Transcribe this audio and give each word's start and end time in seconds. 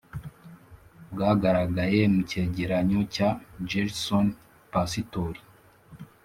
bwagaragaye 1.11 1.99
mu 2.13 2.21
cyegeranyo 2.29 2.99
cya 3.13 3.29
gersony. 3.69 4.31
pasitori 4.71 5.41